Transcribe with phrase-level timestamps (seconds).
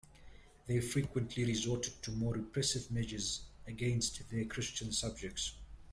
[0.65, 5.53] They frequently resorted to more repressive measures against their Christian subjects.